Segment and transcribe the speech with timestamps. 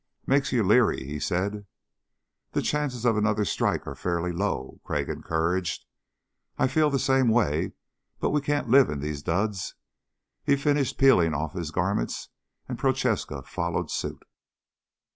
[0.25, 1.67] "Makes you leery," he said.
[2.53, 5.85] "The chances of another strike are fairly low," Crag encouraged.
[6.57, 7.73] "I feel the same way
[8.19, 9.75] but we can't live in these duds."
[10.43, 12.29] He finished peeling off his garments
[12.67, 14.23] and Prochaska followed suit.